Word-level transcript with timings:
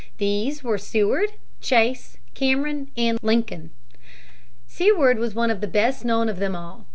These 0.17 0.63
were 0.63 0.79
Seward, 0.79 1.33
Chase, 1.59 2.17
Cameron, 2.33 2.89
and 2.97 3.19
Lincoln. 3.21 3.69
Seward 4.65 5.19
was 5.19 5.35
the 5.35 5.69
best 5.71 6.03
known 6.05 6.27
of 6.27 6.39
them 6.39 6.55
all. 6.55 6.87